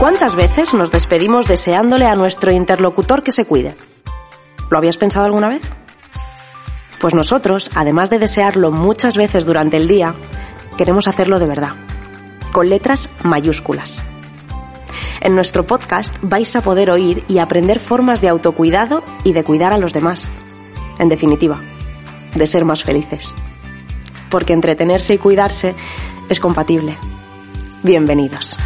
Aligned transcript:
¿Cuántas 0.00 0.34
veces 0.34 0.72
nos 0.72 0.90
despedimos 0.90 1.46
deseándole 1.46 2.06
a 2.06 2.16
nuestro 2.16 2.50
interlocutor 2.50 3.22
que 3.22 3.32
se 3.32 3.44
cuide? 3.44 3.74
¿Lo 4.70 4.78
habías 4.78 4.96
pensado 4.96 5.26
alguna 5.26 5.50
vez? 5.50 5.60
Pues 6.98 7.14
nosotros, 7.14 7.70
además 7.74 8.08
de 8.08 8.18
desearlo 8.18 8.70
muchas 8.70 9.18
veces 9.18 9.44
durante 9.44 9.76
el 9.76 9.88
día, 9.88 10.14
queremos 10.78 11.06
hacerlo 11.06 11.38
de 11.38 11.44
verdad, 11.44 11.74
con 12.50 12.70
letras 12.70 13.18
mayúsculas. 13.24 14.02
En 15.20 15.34
nuestro 15.34 15.64
podcast 15.64 16.16
vais 16.22 16.56
a 16.56 16.62
poder 16.62 16.90
oír 16.90 17.22
y 17.28 17.36
aprender 17.36 17.78
formas 17.78 18.22
de 18.22 18.30
autocuidado 18.30 19.04
y 19.22 19.34
de 19.34 19.44
cuidar 19.44 19.74
a 19.74 19.78
los 19.78 19.92
demás. 19.92 20.30
En 20.98 21.10
definitiva, 21.10 21.60
de 22.34 22.46
ser 22.46 22.64
más 22.64 22.84
felices. 22.84 23.34
Porque 24.30 24.54
entretenerse 24.54 25.12
y 25.12 25.18
cuidarse 25.18 25.74
es 26.30 26.40
compatible. 26.40 26.96
Bienvenidos. 27.82 28.56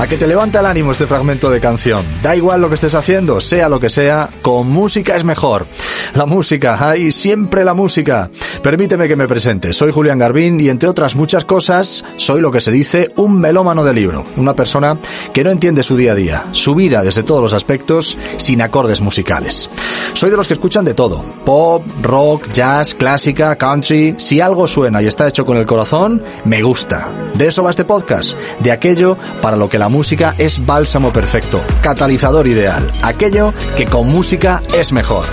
A 0.00 0.06
que 0.06 0.16
te 0.16 0.28
levanta 0.28 0.60
el 0.60 0.66
ánimo 0.66 0.92
este 0.92 1.08
fragmento 1.08 1.50
de 1.50 1.58
canción. 1.58 2.04
Da 2.22 2.36
igual 2.36 2.60
lo 2.60 2.68
que 2.68 2.76
estés 2.76 2.94
haciendo, 2.94 3.40
sea 3.40 3.68
lo 3.68 3.80
que 3.80 3.88
sea, 3.88 4.30
con 4.42 4.70
música 4.70 5.16
es 5.16 5.24
mejor. 5.24 5.66
La 6.14 6.24
música, 6.24 6.88
ahí 6.88 7.10
siempre 7.10 7.64
la 7.64 7.74
música. 7.74 8.30
Permíteme 8.62 9.08
que 9.08 9.16
me 9.16 9.26
presente. 9.26 9.72
Soy 9.72 9.90
Julián 9.90 10.20
Garbín 10.20 10.60
y 10.60 10.68
entre 10.68 10.88
otras 10.88 11.16
muchas 11.16 11.44
cosas, 11.44 12.04
soy 12.16 12.40
lo 12.40 12.52
que 12.52 12.60
se 12.60 12.70
dice 12.70 13.10
un 13.16 13.40
melómano 13.40 13.82
de 13.84 13.92
libro. 13.92 14.24
Una 14.36 14.54
persona 14.54 14.96
que 15.32 15.42
no 15.42 15.50
entiende 15.50 15.82
su 15.82 15.96
día 15.96 16.12
a 16.12 16.14
día, 16.14 16.44
su 16.52 16.76
vida 16.76 17.02
desde 17.02 17.24
todos 17.24 17.42
los 17.42 17.52
aspectos, 17.52 18.16
sin 18.36 18.62
acordes 18.62 19.00
musicales. 19.00 19.68
Soy 20.14 20.30
de 20.30 20.36
los 20.36 20.46
que 20.46 20.54
escuchan 20.54 20.84
de 20.84 20.94
todo. 20.94 21.24
Pop, 21.44 21.82
rock, 22.02 22.52
jazz, 22.52 22.94
clásica, 22.94 23.56
country. 23.56 24.14
Si 24.16 24.40
algo 24.40 24.68
suena 24.68 25.02
y 25.02 25.06
está 25.08 25.26
hecho 25.26 25.44
con 25.44 25.56
el 25.56 25.66
corazón, 25.66 26.22
me 26.44 26.62
gusta. 26.62 27.30
De 27.34 27.48
eso 27.48 27.64
va 27.64 27.70
este 27.70 27.84
podcast. 27.84 28.38
De 28.60 28.70
aquello 28.70 29.16
para 29.42 29.56
lo 29.56 29.68
que 29.68 29.78
la 29.78 29.87
música 29.88 30.34
es 30.38 30.64
bálsamo 30.64 31.12
perfecto, 31.12 31.62
catalizador 31.82 32.46
ideal, 32.46 32.92
aquello 33.02 33.52
que 33.76 33.86
con 33.86 34.08
música 34.08 34.62
es 34.74 34.92
mejor. 34.92 35.26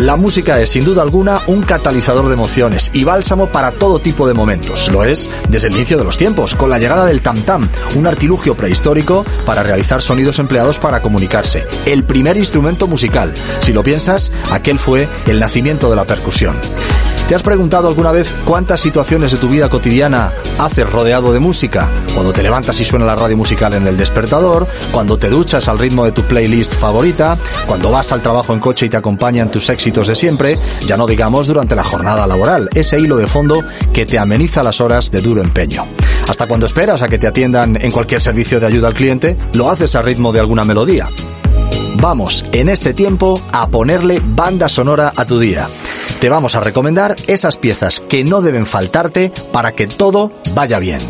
La 0.00 0.16
música 0.16 0.60
es 0.60 0.70
sin 0.70 0.84
duda 0.84 1.02
alguna 1.02 1.40
un 1.48 1.60
catalizador 1.60 2.28
de 2.28 2.34
emociones 2.34 2.88
y 2.94 3.02
bálsamo 3.02 3.48
para 3.48 3.72
todo 3.72 3.98
tipo 3.98 4.28
de 4.28 4.34
momentos. 4.34 4.88
Lo 4.92 5.02
es 5.02 5.28
desde 5.48 5.66
el 5.66 5.74
inicio 5.74 5.98
de 5.98 6.04
los 6.04 6.16
tiempos, 6.16 6.54
con 6.54 6.70
la 6.70 6.78
llegada 6.78 7.04
del 7.04 7.20
tam 7.20 7.44
tam, 7.44 7.68
un 7.96 8.06
artilugio 8.06 8.54
prehistórico 8.54 9.24
para 9.44 9.64
realizar 9.64 10.00
sonidos 10.00 10.38
empleados 10.38 10.78
para 10.78 11.02
comunicarse. 11.02 11.66
El 11.84 12.04
primer 12.04 12.36
instrumento 12.36 12.86
musical. 12.86 13.34
Si 13.58 13.72
lo 13.72 13.82
piensas, 13.82 14.30
aquel 14.52 14.78
fue 14.78 15.08
el 15.26 15.40
nacimiento 15.40 15.90
de 15.90 15.96
la 15.96 16.04
percusión. 16.04 16.54
¿Te 17.28 17.34
has 17.34 17.42
preguntado 17.42 17.88
alguna 17.88 18.10
vez 18.10 18.34
cuántas 18.46 18.80
situaciones 18.80 19.32
de 19.32 19.36
tu 19.36 19.50
vida 19.50 19.68
cotidiana 19.68 20.32
haces 20.58 20.90
rodeado 20.90 21.30
de 21.30 21.38
música? 21.38 21.86
Cuando 22.14 22.32
te 22.32 22.42
levantas 22.42 22.80
y 22.80 22.84
suena 22.84 23.04
la 23.04 23.16
radio 23.16 23.36
musical 23.36 23.74
en 23.74 23.86
el 23.86 23.98
despertador, 23.98 24.66
cuando 24.90 25.18
te 25.18 25.28
duchas 25.28 25.68
al 25.68 25.78
ritmo 25.78 26.06
de 26.06 26.12
tu 26.12 26.22
playlist 26.22 26.72
favorita, 26.72 27.36
cuando 27.66 27.90
vas 27.90 28.12
al 28.12 28.22
trabajo 28.22 28.54
en 28.54 28.60
coche 28.60 28.86
y 28.86 28.88
te 28.88 28.96
acompañan 28.96 29.50
tus 29.50 29.68
éxitos 29.68 30.08
de 30.08 30.14
siempre, 30.14 30.58
ya 30.86 30.96
no 30.96 31.06
digamos 31.06 31.46
durante 31.46 31.76
la 31.76 31.84
jornada 31.84 32.26
laboral, 32.26 32.70
ese 32.72 32.98
hilo 32.98 33.18
de 33.18 33.26
fondo 33.26 33.62
que 33.92 34.06
te 34.06 34.18
ameniza 34.18 34.62
las 34.62 34.80
horas 34.80 35.10
de 35.10 35.20
duro 35.20 35.42
empeño. 35.42 35.86
Hasta 36.26 36.46
cuando 36.46 36.64
esperas 36.64 37.02
a 37.02 37.08
que 37.08 37.18
te 37.18 37.26
atiendan 37.26 37.76
en 37.78 37.90
cualquier 37.90 38.22
servicio 38.22 38.58
de 38.58 38.68
ayuda 38.68 38.88
al 38.88 38.94
cliente, 38.94 39.36
lo 39.52 39.70
haces 39.70 39.94
a 39.96 40.00
ritmo 40.00 40.32
de 40.32 40.40
alguna 40.40 40.64
melodía. 40.64 41.10
Vamos, 42.00 42.42
en 42.52 42.70
este 42.70 42.94
tiempo, 42.94 43.38
a 43.52 43.66
ponerle 43.66 44.22
banda 44.24 44.70
sonora 44.70 45.12
a 45.14 45.26
tu 45.26 45.38
día. 45.38 45.68
Te 46.20 46.28
vamos 46.28 46.54
a 46.54 46.60
recomendar 46.60 47.16
esas 47.26 47.56
piezas 47.56 48.00
que 48.00 48.24
no 48.24 48.42
deben 48.42 48.66
faltarte 48.66 49.32
para 49.52 49.72
que 49.72 49.86
todo 49.86 50.32
vaya 50.54 50.78
bien. 50.78 51.00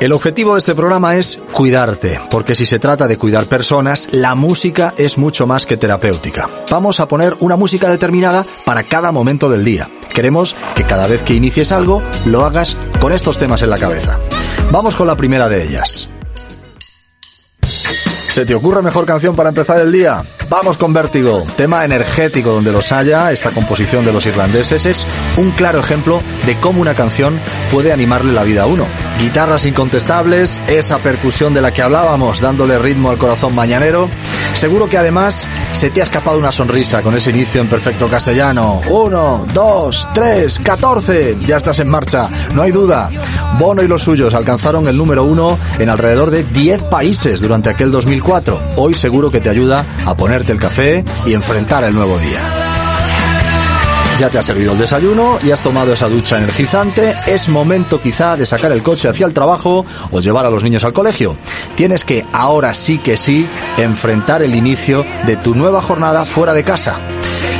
El 0.00 0.12
objetivo 0.12 0.54
de 0.54 0.60
este 0.60 0.76
programa 0.76 1.16
es 1.16 1.40
cuidarte, 1.52 2.20
porque 2.30 2.54
si 2.54 2.66
se 2.66 2.78
trata 2.78 3.08
de 3.08 3.18
cuidar 3.18 3.46
personas, 3.46 4.08
la 4.12 4.36
música 4.36 4.94
es 4.96 5.18
mucho 5.18 5.44
más 5.44 5.66
que 5.66 5.76
terapéutica. 5.76 6.48
Vamos 6.70 7.00
a 7.00 7.08
poner 7.08 7.36
una 7.40 7.56
música 7.56 7.90
determinada 7.90 8.46
para 8.64 8.84
cada 8.84 9.10
momento 9.10 9.50
del 9.50 9.64
día. 9.64 9.90
Queremos 10.14 10.54
que 10.76 10.84
cada 10.84 11.08
vez 11.08 11.22
que 11.22 11.34
inicies 11.34 11.72
algo, 11.72 12.00
lo 12.26 12.44
hagas 12.44 12.76
con 13.00 13.12
estos 13.12 13.38
temas 13.38 13.62
en 13.62 13.70
la 13.70 13.78
cabeza. 13.78 14.18
Vamos 14.70 14.94
con 14.94 15.08
la 15.08 15.16
primera 15.16 15.48
de 15.48 15.64
ellas. 15.64 16.08
¿Se 18.28 18.44
te 18.44 18.54
ocurre 18.54 18.82
mejor 18.82 19.06
canción 19.06 19.34
para 19.34 19.48
empezar 19.48 19.80
el 19.80 19.90
día? 19.90 20.22
Vamos 20.48 20.76
con 20.76 20.92
Vértigo, 20.92 21.42
tema 21.56 21.84
energético 21.84 22.50
donde 22.50 22.70
los 22.70 22.92
haya, 22.92 23.32
esta 23.32 23.50
composición 23.50 24.04
de 24.04 24.12
los 24.12 24.26
irlandeses 24.26 24.86
es 24.86 25.06
un 25.38 25.50
claro 25.52 25.80
ejemplo 25.80 26.22
de 26.46 26.60
cómo 26.60 26.80
una 26.80 26.94
canción 26.94 27.40
puede 27.72 27.92
animarle 27.92 28.32
la 28.32 28.44
vida 28.44 28.62
a 28.62 28.66
uno. 28.66 28.86
Guitarras 29.18 29.64
incontestables, 29.64 30.62
esa 30.68 30.98
percusión 30.98 31.52
de 31.52 31.60
la 31.60 31.72
que 31.72 31.82
hablábamos 31.82 32.40
dándole 32.40 32.78
ritmo 32.78 33.10
al 33.10 33.18
corazón 33.18 33.52
mañanero. 33.52 34.08
Seguro 34.54 34.88
que 34.88 34.96
además 34.96 35.46
se 35.72 35.90
te 35.90 36.00
ha 36.00 36.04
escapado 36.04 36.38
una 36.38 36.52
sonrisa 36.52 37.02
con 37.02 37.16
ese 37.16 37.30
inicio 37.30 37.60
en 37.60 37.66
perfecto 37.66 38.08
castellano. 38.08 38.80
Uno, 38.88 39.44
dos, 39.52 40.06
tres, 40.14 40.60
catorce. 40.60 41.36
Ya 41.46 41.56
estás 41.56 41.80
en 41.80 41.88
marcha, 41.88 42.30
no 42.54 42.62
hay 42.62 42.70
duda. 42.70 43.10
Bono 43.58 43.82
y 43.82 43.88
los 43.88 44.02
suyos 44.02 44.34
alcanzaron 44.34 44.86
el 44.86 44.96
número 44.96 45.24
uno 45.24 45.58
en 45.80 45.88
alrededor 45.90 46.30
de 46.30 46.44
10 46.44 46.84
países 46.84 47.40
durante 47.40 47.70
aquel 47.70 47.90
2004. 47.90 48.60
Hoy 48.76 48.94
seguro 48.94 49.32
que 49.32 49.40
te 49.40 49.50
ayuda 49.50 49.84
a 50.06 50.16
ponerte 50.16 50.52
el 50.52 50.60
café 50.60 51.04
y 51.26 51.34
enfrentar 51.34 51.82
el 51.82 51.94
nuevo 51.94 52.18
día. 52.18 52.67
Ya 54.18 54.28
te 54.28 54.36
has 54.36 54.46
servido 54.46 54.72
el 54.72 54.78
desayuno 54.78 55.38
y 55.44 55.52
has 55.52 55.60
tomado 55.60 55.92
esa 55.92 56.08
ducha 56.08 56.38
energizante, 56.38 57.14
es 57.28 57.48
momento 57.48 58.00
quizá 58.00 58.36
de 58.36 58.46
sacar 58.46 58.72
el 58.72 58.82
coche 58.82 59.08
hacia 59.08 59.24
el 59.24 59.32
trabajo 59.32 59.86
o 60.10 60.20
llevar 60.20 60.44
a 60.44 60.50
los 60.50 60.64
niños 60.64 60.82
al 60.82 60.92
colegio. 60.92 61.36
Tienes 61.76 62.02
que, 62.02 62.26
ahora 62.32 62.74
sí 62.74 62.98
que 62.98 63.16
sí, 63.16 63.48
enfrentar 63.76 64.42
el 64.42 64.56
inicio 64.56 65.04
de 65.24 65.36
tu 65.36 65.54
nueva 65.54 65.82
jornada 65.82 66.24
fuera 66.24 66.52
de 66.52 66.64
casa. 66.64 66.98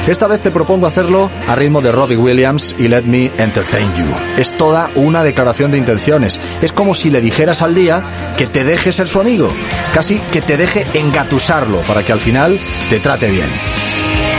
Esta 0.08 0.26
vez 0.26 0.40
te 0.40 0.50
propongo 0.50 0.88
hacerlo 0.88 1.30
a 1.46 1.54
ritmo 1.54 1.80
de 1.80 1.92
Robbie 1.92 2.16
Williams 2.16 2.74
y 2.76 2.88
Let 2.88 3.02
Me 3.02 3.30
Entertain 3.36 3.94
You. 3.94 4.06
Es 4.36 4.56
toda 4.56 4.90
una 4.96 5.22
declaración 5.22 5.70
de 5.70 5.78
intenciones. 5.78 6.40
Es 6.60 6.72
como 6.72 6.96
si 6.96 7.10
le 7.10 7.20
dijeras 7.20 7.62
al 7.62 7.76
día 7.76 8.34
que 8.36 8.48
te 8.48 8.64
deje 8.64 8.90
ser 8.90 9.06
su 9.06 9.20
amigo. 9.20 9.48
Casi 9.94 10.18
que 10.32 10.40
te 10.40 10.56
deje 10.56 10.86
engatusarlo 10.94 11.82
para 11.82 12.02
que 12.02 12.12
al 12.12 12.20
final 12.20 12.58
te 12.90 12.98
trate 12.98 13.30
bien. 13.30 13.48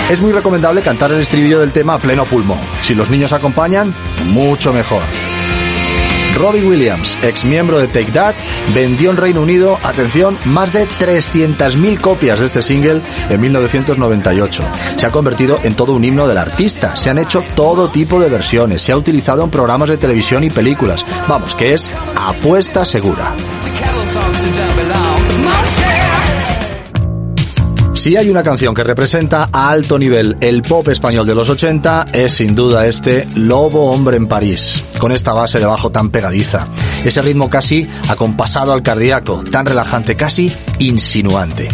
Es 0.09 0.21
muy 0.21 0.31
recomendable 0.31 0.81
cantar 0.81 1.11
el 1.11 1.21
estribillo 1.21 1.59
del 1.59 1.71
tema 1.71 1.93
a 1.93 1.99
pleno 1.99 2.25
pulmón. 2.25 2.59
Si 2.81 2.95
los 2.95 3.11
niños 3.11 3.31
acompañan, 3.31 3.93
mucho 4.25 4.73
mejor. 4.73 5.03
Robbie 6.35 6.63
Williams, 6.63 7.17
ex 7.21 7.43
miembro 7.43 7.79
de 7.79 7.87
Take 7.87 8.11
That, 8.11 8.33
vendió 8.73 9.11
en 9.11 9.17
Reino 9.17 9.41
Unido, 9.41 9.77
atención, 9.83 10.37
más 10.45 10.71
de 10.71 10.87
300.000 10.87 11.99
copias 11.99 12.39
de 12.39 12.45
este 12.45 12.61
single 12.61 13.01
en 13.29 13.41
1998. 13.41 14.63
Se 14.95 15.05
ha 15.05 15.11
convertido 15.11 15.59
en 15.63 15.75
todo 15.75 15.93
un 15.93 16.03
himno 16.03 16.27
del 16.27 16.37
artista. 16.37 16.95
Se 16.95 17.09
han 17.09 17.19
hecho 17.19 17.43
todo 17.55 17.89
tipo 17.89 18.19
de 18.19 18.29
versiones. 18.29 18.81
Se 18.81 18.91
ha 18.91 18.97
utilizado 18.97 19.43
en 19.43 19.51
programas 19.51 19.89
de 19.89 19.97
televisión 19.97 20.43
y 20.43 20.49
películas. 20.49 21.05
Vamos, 21.27 21.55
que 21.55 21.73
es 21.73 21.91
apuesta 22.15 22.85
segura. 22.85 23.35
Si 27.99 28.15
hay 28.15 28.29
una 28.29 28.43
canción 28.43 28.73
que 28.73 28.85
representa 28.85 29.49
a 29.51 29.69
alto 29.69 29.99
nivel 29.99 30.37
el 30.39 30.61
pop 30.61 30.87
español 30.87 31.27
de 31.27 31.35
los 31.35 31.49
80, 31.49 32.07
es 32.13 32.31
sin 32.31 32.55
duda 32.55 32.87
este 32.87 33.27
Lobo 33.35 33.91
Hombre 33.91 34.15
en 34.15 34.25
París, 34.25 34.85
con 34.97 35.11
esta 35.11 35.33
base 35.33 35.59
de 35.59 35.65
bajo 35.65 35.91
tan 35.91 36.09
pegadiza. 36.09 36.65
Ese 37.03 37.21
ritmo 37.21 37.49
casi 37.49 37.85
acompasado 38.07 38.71
al 38.71 38.83
cardíaco, 38.83 39.43
tan 39.51 39.65
relajante, 39.65 40.15
casi 40.15 40.49
insinuante. 40.79 41.67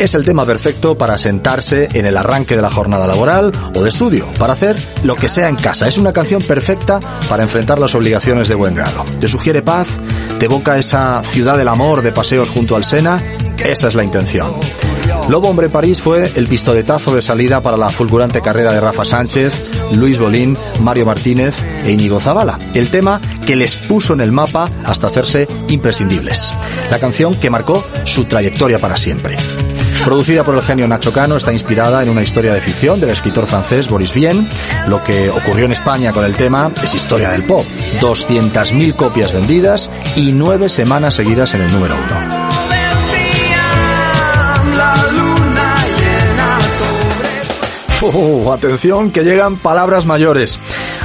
Es 0.00 0.16
el 0.16 0.24
tema 0.24 0.44
perfecto 0.44 0.98
para 0.98 1.16
sentarse 1.18 1.88
en 1.92 2.04
el 2.04 2.16
arranque 2.16 2.56
de 2.56 2.62
la 2.62 2.70
jornada 2.70 3.06
laboral 3.06 3.52
o 3.72 3.80
de 3.80 3.90
estudio, 3.90 4.26
para 4.40 4.54
hacer 4.54 4.74
lo 5.04 5.14
que 5.14 5.28
sea 5.28 5.48
en 5.48 5.54
casa. 5.54 5.86
Es 5.86 5.98
una 5.98 6.12
canción 6.12 6.42
perfecta 6.42 6.98
para 7.28 7.44
enfrentar 7.44 7.78
las 7.78 7.94
obligaciones 7.94 8.48
de 8.48 8.56
buen 8.56 8.74
grado. 8.74 9.04
Te 9.20 9.28
sugiere 9.28 9.62
paz, 9.62 9.86
¿Te 10.40 10.46
evoca 10.46 10.78
esa 10.78 11.22
ciudad 11.22 11.58
del 11.58 11.68
amor 11.68 12.00
de 12.00 12.12
paseos 12.12 12.48
junto 12.48 12.74
al 12.74 12.82
Sena? 12.82 13.22
Esa 13.58 13.88
es 13.88 13.94
la 13.94 14.02
intención. 14.02 14.50
Lobo 15.30 15.48
Hombre 15.48 15.68
París 15.68 16.00
fue 16.00 16.28
el 16.34 16.48
pistoletazo 16.48 17.14
de 17.14 17.22
salida 17.22 17.62
para 17.62 17.76
la 17.76 17.88
fulgurante 17.88 18.42
carrera 18.42 18.72
de 18.72 18.80
Rafa 18.80 19.04
Sánchez, 19.04 19.70
Luis 19.92 20.18
Bolín, 20.18 20.58
Mario 20.80 21.06
Martínez 21.06 21.64
e 21.84 21.92
Íñigo 21.92 22.18
Zavala. 22.18 22.58
El 22.74 22.90
tema 22.90 23.20
que 23.46 23.54
les 23.54 23.76
puso 23.76 24.12
en 24.14 24.22
el 24.22 24.32
mapa 24.32 24.68
hasta 24.84 25.06
hacerse 25.06 25.46
imprescindibles. 25.68 26.52
La 26.90 26.98
canción 26.98 27.36
que 27.36 27.48
marcó 27.48 27.84
su 28.06 28.24
trayectoria 28.24 28.80
para 28.80 28.96
siempre. 28.96 29.36
Producida 30.04 30.42
por 30.42 30.56
el 30.56 30.62
genio 30.62 30.88
Nacho 30.88 31.12
Cano, 31.12 31.36
está 31.36 31.52
inspirada 31.52 32.02
en 32.02 32.08
una 32.08 32.24
historia 32.24 32.52
de 32.52 32.60
ficción 32.60 32.98
del 32.98 33.10
escritor 33.10 33.46
francés 33.46 33.86
Boris 33.86 34.12
Vian. 34.12 34.50
Lo 34.88 35.04
que 35.04 35.30
ocurrió 35.30 35.66
en 35.66 35.72
España 35.72 36.12
con 36.12 36.24
el 36.24 36.36
tema 36.36 36.72
es 36.82 36.92
historia 36.92 37.30
del 37.30 37.44
pop. 37.44 37.64
200.000 38.00 38.96
copias 38.96 39.32
vendidas 39.32 39.92
y 40.16 40.32
nueve 40.32 40.68
semanas 40.68 41.14
seguidas 41.14 41.54
en 41.54 41.60
el 41.60 41.72
número 41.72 41.94
uno. 41.94 42.39
Oh, 48.02 48.50
atención 48.52 49.10
que 49.10 49.24
llegan 49.24 49.56
palabras 49.56 50.06
mayores. 50.06 50.58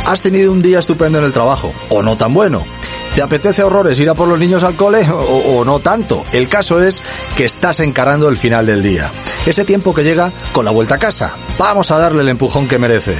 Has 0.05 0.21
tenido 0.21 0.51
un 0.51 0.61
día 0.61 0.79
estupendo 0.79 1.17
en 1.17 1.25
el 1.25 1.33
trabajo, 1.33 1.73
o 1.89 2.01
no 2.01 2.15
tan 2.15 2.33
bueno. 2.33 2.61
¿Te 3.13 3.21
apetece 3.21 3.63
horrores 3.63 3.99
ir 3.99 4.09
a 4.09 4.13
por 4.13 4.27
los 4.27 4.39
niños 4.39 4.63
al 4.63 4.75
cole 4.75 5.09
o, 5.09 5.57
o, 5.57 5.65
no 5.65 5.79
tanto? 5.79 6.23
El 6.31 6.47
caso 6.47 6.81
es 6.81 7.01
que 7.35 7.45
estás 7.45 7.81
encarando 7.81 8.29
el 8.29 8.37
final 8.37 8.65
del 8.65 8.81
día. 8.81 9.11
Ese 9.45 9.65
tiempo 9.65 9.93
que 9.93 10.03
llega 10.03 10.31
con 10.53 10.63
la 10.63 10.71
vuelta 10.71 10.95
a 10.95 10.99
casa. 10.99 11.33
Vamos 11.57 11.91
a 11.91 11.97
darle 11.97 12.21
el 12.21 12.29
empujón 12.29 12.67
que 12.67 12.77
merece. 12.77 13.15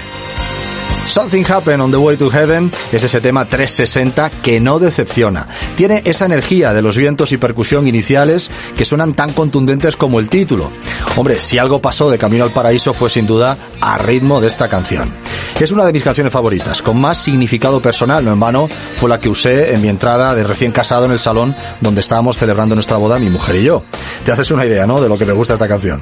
Something 1.07 1.43
Happened 1.43 1.81
on 1.81 1.91
the 1.91 1.97
Way 1.97 2.17
to 2.17 2.31
Heaven 2.31 2.71
es 2.91 3.03
ese 3.03 3.21
tema 3.21 3.45
360 3.45 4.31
que 4.41 4.59
no 4.59 4.79
decepciona. 4.79 5.47
Tiene 5.75 6.01
esa 6.03 6.25
energía 6.25 6.73
de 6.73 6.81
los 6.81 6.97
vientos 6.97 7.31
y 7.31 7.37
percusión 7.37 7.87
iniciales 7.87 8.49
que 8.75 8.85
suenan 8.85 9.13
tan 9.13 9.31
contundentes 9.33 9.95
como 9.95 10.19
el 10.19 10.29
título. 10.29 10.71
Hombre, 11.15 11.39
si 11.39 11.59
algo 11.59 11.79
pasó 11.79 12.09
de 12.09 12.17
Camino 12.17 12.43
al 12.43 12.49
Paraíso 12.49 12.93
fue 12.93 13.11
sin 13.11 13.27
duda 13.27 13.55
a 13.81 13.97
ritmo 13.99 14.41
de 14.41 14.47
esta 14.47 14.67
canción. 14.67 15.13
Es 15.59 15.71
una 15.71 15.85
de 15.85 15.93
mis 15.93 16.03
canciones 16.03 16.33
favoritas, 16.33 16.81
con 16.81 16.99
más 16.99 17.17
significado 17.17 17.79
personal, 17.79 18.25
no 18.25 18.33
en 18.33 18.39
vano, 18.39 18.67
fue 18.97 19.07
la 19.07 19.19
que 19.19 19.29
usé 19.29 19.73
en 19.73 19.81
mi 19.81 19.87
entrada 19.87 20.35
de 20.35 20.43
recién 20.43 20.71
casado 20.71 21.05
en 21.05 21.11
el 21.11 21.19
salón 21.19 21.55
donde 21.81 22.01
estábamos 22.01 22.35
celebrando 22.35 22.75
nuestra 22.75 22.97
boda 22.97 23.19
mi 23.19 23.29
mujer 23.29 23.55
y 23.57 23.63
yo. 23.63 23.85
Te 24.25 24.31
haces 24.31 24.51
una 24.51 24.65
idea, 24.65 24.85
¿no?, 24.85 24.99
de 24.99 25.07
lo 25.07 25.17
que 25.17 25.25
me 25.25 25.33
gusta 25.33 25.53
esta 25.53 25.67
canción. 25.67 26.01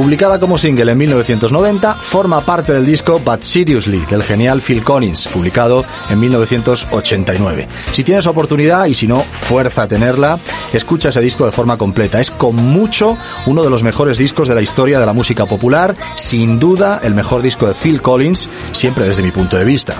Publicada 0.00 0.40
como 0.40 0.56
single 0.56 0.92
en 0.92 0.96
1990, 0.96 1.96
forma 1.96 2.40
parte 2.40 2.72
del 2.72 2.86
disco 2.86 3.20
But 3.22 3.42
Seriously 3.42 4.06
del 4.06 4.22
genial 4.22 4.62
Phil 4.62 4.82
Collins, 4.82 5.28
publicado 5.28 5.84
en 6.08 6.18
1989. 6.18 7.68
Si 7.92 8.02
tienes 8.02 8.26
oportunidad 8.26 8.86
y 8.86 8.94
si 8.94 9.06
no, 9.06 9.20
fuerza 9.20 9.82
a 9.82 9.88
tenerla, 9.88 10.38
escucha 10.72 11.10
ese 11.10 11.20
disco 11.20 11.44
de 11.44 11.52
forma 11.52 11.76
completa. 11.76 12.18
Es 12.18 12.30
con 12.30 12.56
mucho 12.56 13.18
uno 13.44 13.62
de 13.62 13.68
los 13.68 13.82
mejores 13.82 14.16
discos 14.16 14.48
de 14.48 14.54
la 14.54 14.62
historia 14.62 14.98
de 14.98 15.04
la 15.04 15.12
música 15.12 15.44
popular, 15.44 15.94
sin 16.16 16.58
duda 16.58 17.02
el 17.04 17.14
mejor 17.14 17.42
disco 17.42 17.66
de 17.66 17.74
Phil 17.74 18.00
Collins, 18.00 18.48
siempre 18.72 19.04
desde 19.04 19.22
mi 19.22 19.32
punto 19.32 19.58
de 19.58 19.64
vista. 19.66 19.96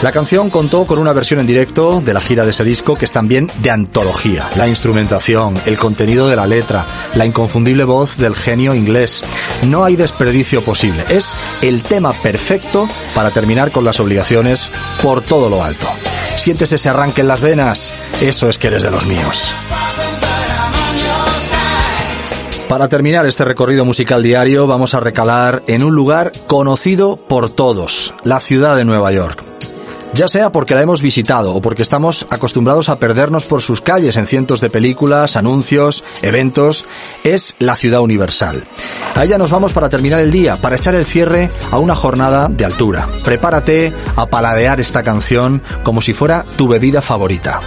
La 0.00 0.12
canción 0.12 0.48
contó 0.48 0.86
con 0.86 1.00
una 1.00 1.12
versión 1.12 1.40
en 1.40 1.48
directo 1.48 2.00
de 2.00 2.14
la 2.14 2.20
gira 2.20 2.44
de 2.44 2.50
ese 2.50 2.62
disco 2.62 2.94
que 2.94 3.04
es 3.04 3.10
también 3.10 3.50
de 3.62 3.70
antología. 3.70 4.48
La 4.56 4.68
instrumentación, 4.68 5.56
el 5.66 5.76
contenido 5.76 6.28
de 6.28 6.36
la 6.36 6.46
letra, 6.46 6.86
la 7.16 7.26
inconfundible 7.26 7.82
voz 7.82 8.16
del 8.16 8.36
genio 8.36 8.76
inglés. 8.76 9.24
No 9.66 9.84
hay 9.84 9.96
desperdicio 9.96 10.62
posible. 10.62 11.04
Es 11.08 11.34
el 11.62 11.82
tema 11.82 12.12
perfecto 12.22 12.86
para 13.12 13.32
terminar 13.32 13.72
con 13.72 13.84
las 13.84 13.98
obligaciones 13.98 14.70
por 15.02 15.20
todo 15.20 15.50
lo 15.50 15.64
alto. 15.64 15.88
Sientes 16.36 16.70
ese 16.70 16.88
arranque 16.88 17.22
en 17.22 17.28
las 17.28 17.40
venas. 17.40 17.92
Eso 18.20 18.48
es 18.48 18.56
que 18.56 18.68
eres 18.68 18.84
de 18.84 18.92
los 18.92 19.04
míos. 19.04 19.52
Para 22.68 22.88
terminar 22.88 23.26
este 23.26 23.44
recorrido 23.44 23.84
musical 23.84 24.22
diario 24.22 24.68
vamos 24.68 24.94
a 24.94 25.00
recalar 25.00 25.64
en 25.66 25.82
un 25.82 25.96
lugar 25.96 26.30
conocido 26.46 27.16
por 27.16 27.50
todos, 27.50 28.14
la 28.22 28.38
ciudad 28.38 28.76
de 28.76 28.84
Nueva 28.84 29.10
York 29.10 29.47
ya 30.12 30.28
sea 30.28 30.50
porque 30.50 30.74
la 30.74 30.82
hemos 30.82 31.02
visitado 31.02 31.54
o 31.54 31.60
porque 31.60 31.82
estamos 31.82 32.26
acostumbrados 32.30 32.88
a 32.88 32.98
perdernos 32.98 33.44
por 33.44 33.62
sus 33.62 33.80
calles 33.80 34.16
en 34.16 34.26
cientos 34.26 34.60
de 34.60 34.70
películas, 34.70 35.36
anuncios, 35.36 36.04
eventos, 36.22 36.84
es 37.24 37.54
la 37.58 37.76
ciudad 37.76 38.00
universal. 38.00 38.64
A 39.14 39.24
ella 39.24 39.38
nos 39.38 39.50
vamos 39.50 39.72
para 39.72 39.88
terminar 39.88 40.20
el 40.20 40.30
día, 40.30 40.56
para 40.56 40.76
echar 40.76 40.94
el 40.94 41.04
cierre 41.04 41.50
a 41.70 41.78
una 41.78 41.94
jornada 41.94 42.48
de 42.48 42.64
altura. 42.64 43.08
Prepárate 43.24 43.92
a 44.16 44.26
paladear 44.26 44.80
esta 44.80 45.02
canción 45.02 45.62
como 45.82 46.02
si 46.02 46.14
fuera 46.14 46.44
tu 46.56 46.68
bebida 46.68 47.02
favorita. 47.02 47.60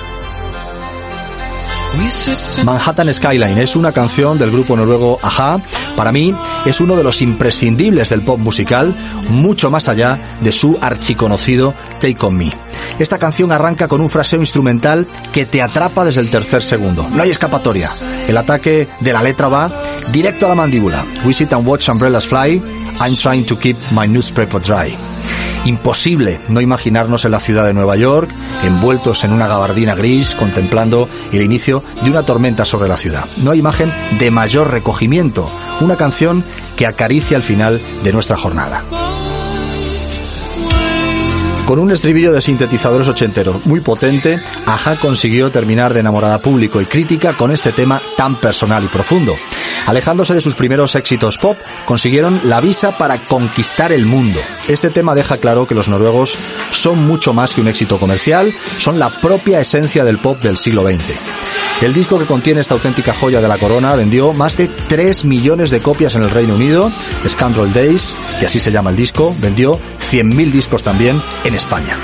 Manhattan 2.66 3.14
Skyline 3.14 3.58
es 3.58 3.76
una 3.76 3.92
canción 3.92 4.38
del 4.38 4.52
grupo 4.52 4.76
noruego 4.76 5.20
Aja. 5.22 5.60
Para 5.96 6.12
mí 6.12 6.34
es 6.66 6.80
uno 6.80 6.96
de 6.96 7.04
los 7.04 7.22
imprescindibles 7.22 8.10
del 8.10 8.22
pop 8.22 8.40
musical, 8.40 8.96
mucho 9.30 9.70
más 9.70 9.88
allá 9.88 10.18
de 10.42 10.52
su 10.52 10.78
archiconocido 10.82 11.74
Take 12.00 12.18
On 12.22 12.36
Me. 12.36 12.52
Esta 13.00 13.18
canción 13.18 13.52
arranca 13.52 13.88
con 13.88 14.02
un 14.02 14.10
fraseo 14.10 14.40
instrumental 14.40 15.08
que 15.32 15.46
te 15.46 15.62
atrapa 15.62 16.06
desde 16.06 16.22
el 16.22 16.30
tercer 16.30 16.62
segundo. 16.62 17.08
No 17.10 17.24
hay 17.24 17.30
escapatoria. 17.30 17.90
El 18.28 18.38
ataque 18.38 18.88
de 19.00 19.14
la 19.14 19.24
letra 19.24 19.48
va 19.48 19.72
directo 20.12 20.46
a 20.46 20.50
la 20.50 20.56
mandíbula. 20.56 21.06
We 21.26 21.34
sit 21.34 21.52
and 21.54 21.68
watch 21.68 21.90
umbrellas 21.90 22.28
fly. 22.28 22.62
I'm 23.00 23.16
trying 23.16 23.46
to 23.46 23.58
keep 23.58 23.78
my 23.92 24.08
newspaper 24.08 24.62
dry. 24.62 24.96
Imposible 25.66 26.40
no 26.50 26.60
imaginarnos 26.60 27.24
en 27.26 27.32
la 27.32 27.40
ciudad 27.40 27.66
de 27.66 27.74
Nueva 27.74 27.96
York, 27.96 28.30
envueltos 28.64 29.24
en 29.24 29.32
una 29.32 29.48
gabardina 29.48 29.94
gris, 29.94 30.34
contemplando 30.34 31.08
el 31.32 31.42
inicio 31.42 31.84
de 32.04 32.10
una 32.10 32.24
tormenta 32.24 32.66
sobre 32.66 32.90
la 32.90 32.98
ciudad. 32.98 33.26
No 33.44 33.52
hay 33.52 33.60
imagen 33.60 33.94
de 34.18 34.32
mayor 34.32 34.72
recogimiento, 34.72 35.46
una 35.80 35.98
canción 35.98 36.44
que 36.76 36.88
acaricia 36.88 37.38
el 37.38 37.44
final 37.44 37.80
de 38.04 38.14
nuestra 38.14 38.38
jornada. 38.38 38.84
Con 41.66 41.80
un 41.80 41.92
estribillo 41.92 42.34
de 42.34 42.42
sintetizadores 42.42 43.08
ochenteros 43.08 43.66
muy 43.66 43.80
potente, 43.80 44.40
Aja 44.66 44.98
consiguió 44.98 45.52
terminar 45.52 45.94
de 45.94 46.02
enamorar 46.02 46.34
a 46.34 46.40
público 46.40 46.82
y 46.82 46.86
crítica 46.86 47.34
con 47.34 47.52
este 47.52 47.72
tema 47.72 48.02
tan 48.18 48.36
personal 48.36 48.84
y 48.84 48.88
profundo. 48.88 49.36
Alejándose 49.88 50.34
de 50.34 50.42
sus 50.42 50.56
primeros 50.56 50.96
éxitos 50.96 51.38
pop, 51.38 51.58
consiguieron 51.86 52.40
la 52.46 52.62
visa 52.62 52.98
para 52.98 53.24
conquistar 53.24 53.92
el 53.92 54.06
mundo. 54.06 54.40
Este 54.68 54.90
tema 54.90 55.16
deja 55.16 55.38
claro 55.38 55.68
que 55.68 55.76
los 55.76 55.88
noruegos 55.88 56.38
son 56.72 57.06
mucho 57.06 57.34
más 57.34 57.54
que 57.54 57.62
un 57.62 57.68
éxito 57.68 57.98
comercial, 57.98 58.54
son 58.78 59.00
la 59.00 59.10
propia 59.10 59.60
esencia 59.60 60.04
del 60.04 60.18
pop 60.18 60.42
del 60.42 60.58
siglo 60.58 60.84
XX. 60.84 61.04
El 61.82 61.94
disco 61.94 62.20
que 62.20 62.26
contiene 62.26 62.62
esta 62.62 62.76
auténtica 62.76 63.12
joya 63.12 63.42
de 63.42 63.48
la 63.48 63.58
corona 63.58 63.96
vendió 63.96 64.34
más 64.34 64.56
de 64.56 64.68
3 64.68 65.26
millones 65.26 65.72
de 65.72 65.80
copias 65.80 66.14
en 66.16 66.22
el 66.22 66.30
Reino 66.30 66.54
Unido. 66.54 66.92
Scandal 67.28 67.74
Days, 67.74 68.16
que 68.40 68.46
así 68.46 68.60
se 68.60 68.72
llama 68.72 68.92
el 68.92 68.96
disco, 68.96 69.36
vendió 69.40 69.80
100.000 70.12 70.52
discos 70.52 70.84
también 70.84 71.20
en 71.44 71.56
España. 71.56 71.98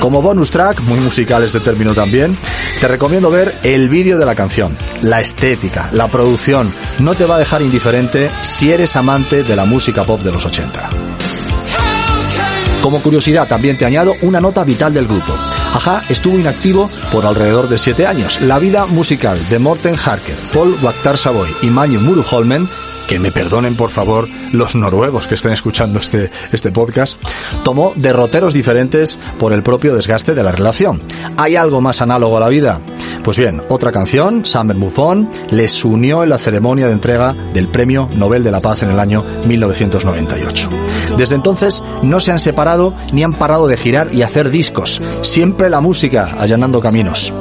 Como 0.00 0.20
bonus 0.20 0.50
track, 0.50 0.82
muy 0.82 1.00
musical 1.00 1.42
este 1.42 1.60
término 1.60 1.94
también, 1.94 2.36
te 2.80 2.88
recomiendo 2.88 3.30
ver 3.30 3.54
el 3.62 3.88
vídeo 3.88 4.18
de 4.18 4.26
la 4.26 4.34
canción. 4.34 4.76
La 5.02 5.20
estética, 5.20 5.88
la 5.92 6.08
producción, 6.08 6.72
no 6.98 7.14
te 7.14 7.24
va 7.24 7.36
a 7.36 7.38
dejar 7.38 7.62
indiferente 7.62 8.30
si 8.42 8.70
eres 8.70 8.96
amante 8.96 9.42
de 9.42 9.56
la 9.56 9.64
música 9.64 10.04
pop 10.04 10.20
de 10.20 10.32
los 10.32 10.44
80. 10.44 10.88
Como 12.82 13.00
curiosidad, 13.00 13.48
también 13.48 13.76
te 13.76 13.84
añado 13.84 14.14
una 14.22 14.40
nota 14.40 14.62
vital 14.62 14.94
del 14.94 15.06
grupo. 15.06 15.32
Aja 15.74 16.02
estuvo 16.08 16.38
inactivo 16.38 16.88
por 17.10 17.26
alrededor 17.26 17.68
de 17.68 17.78
7 17.78 18.06
años. 18.06 18.40
La 18.40 18.58
vida 18.58 18.86
musical 18.86 19.38
de 19.48 19.58
Morten 19.58 19.96
Harker, 19.96 20.36
Paul 20.52 20.76
Wakhtar 20.82 21.18
Savoy 21.18 21.48
y 21.62 21.66
Manu 21.66 22.00
Muruholmen 22.00 22.68
que 23.06 23.18
me 23.18 23.30
perdonen 23.30 23.76
por 23.76 23.90
favor 23.90 24.28
los 24.52 24.74
noruegos 24.74 25.26
que 25.26 25.34
estén 25.36 25.52
escuchando 25.52 25.98
este, 25.98 26.30
este 26.52 26.70
podcast, 26.70 27.20
tomó 27.64 27.92
derroteros 27.96 28.54
diferentes 28.54 29.18
por 29.38 29.52
el 29.52 29.62
propio 29.62 29.94
desgaste 29.94 30.34
de 30.34 30.42
la 30.42 30.52
relación. 30.52 31.00
¿Hay 31.36 31.56
algo 31.56 31.80
más 31.80 32.00
análogo 32.00 32.36
a 32.36 32.40
la 32.40 32.48
vida? 32.48 32.80
Pues 33.26 33.38
bien, 33.38 33.60
otra 33.68 33.90
canción, 33.90 34.46
Summer 34.46 34.76
Move 34.76 34.94
On, 34.98 35.30
les 35.50 35.84
unió 35.84 36.22
en 36.22 36.28
la 36.28 36.38
ceremonia 36.38 36.86
de 36.86 36.92
entrega 36.92 37.32
del 37.32 37.68
Premio 37.68 38.08
Nobel 38.14 38.44
de 38.44 38.52
la 38.52 38.60
Paz 38.60 38.84
en 38.84 38.90
el 38.90 39.00
año 39.00 39.24
1998. 39.48 40.70
Desde 41.18 41.34
entonces 41.34 41.82
no 42.02 42.20
se 42.20 42.30
han 42.30 42.38
separado 42.38 42.94
ni 43.12 43.24
han 43.24 43.32
parado 43.32 43.66
de 43.66 43.76
girar 43.76 44.14
y 44.14 44.22
hacer 44.22 44.50
discos, 44.50 45.02
siempre 45.22 45.70
la 45.70 45.80
música 45.80 46.36
allanando 46.38 46.78
caminos. 46.78 47.32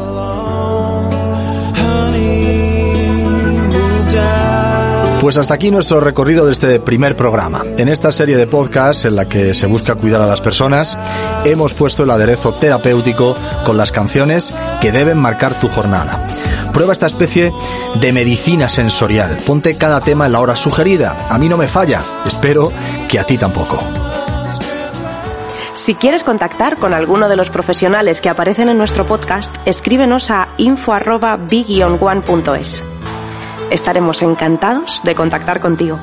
Pues 5.26 5.38
hasta 5.38 5.56
aquí 5.56 5.72
nuestro 5.72 6.00
recorrido 6.00 6.46
de 6.46 6.52
este 6.52 6.80
primer 6.80 7.16
programa. 7.16 7.64
En 7.80 7.90
esta 7.90 8.12
serie 8.12 8.38
de 8.38 8.46
podcasts 8.46 9.06
en 9.06 9.16
la 9.16 9.28
que 9.28 9.56
se 9.56 9.66
busca 9.66 9.96
cuidar 9.96 10.22
a 10.22 10.28
las 10.28 10.40
personas, 10.40 10.96
hemos 11.46 11.74
puesto 11.74 12.04
el 12.04 12.12
aderezo 12.12 12.54
terapéutico 12.54 13.36
con 13.66 13.76
las 13.76 13.92
canciones 13.92 14.54
que 14.82 14.92
deben 14.92 15.18
marcar 15.18 15.60
tu 15.60 15.68
jornada. 15.68 16.28
Prueba 16.72 16.94
esta 16.94 17.08
especie 17.08 17.52
de 18.00 18.14
medicina 18.14 18.70
sensorial. 18.70 19.38
Ponte 19.48 19.80
cada 19.80 20.02
tema 20.02 20.28
en 20.28 20.34
la 20.34 20.42
hora 20.42 20.56
sugerida. 20.56 21.18
A 21.28 21.40
mí 21.40 21.50
no 21.50 21.58
me 21.58 21.68
falla. 21.68 22.04
Espero 22.24 22.72
que 23.10 23.18
a 23.18 23.24
ti 23.24 23.40
tampoco. 23.40 23.80
Si 25.74 25.96
quieres 25.96 26.24
contactar 26.24 26.78
con 26.78 26.94
alguno 26.94 27.30
de 27.30 27.36
los 27.36 27.50
profesionales 27.50 28.22
que 28.22 28.30
aparecen 28.30 28.70
en 28.70 28.78
nuestro 28.78 29.08
podcast, 29.08 29.56
escríbenos 29.66 30.30
a 30.30 30.50
info@big-one.es. 30.58 32.84
Estaremos 33.72 34.22
encantados 34.22 35.02
de 35.04 35.16
contactar 35.16 35.60
contigo. 35.60 35.98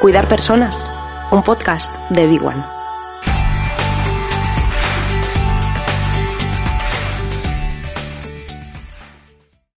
Cuidar 0.00 0.26
personas, 0.26 0.90
un 1.30 1.42
podcast 1.42 1.94
de 2.10 2.26
Big 2.26 2.42
One. 2.42 2.85